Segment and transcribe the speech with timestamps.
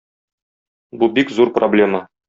[1.03, 2.07] Бу бик зур проблема.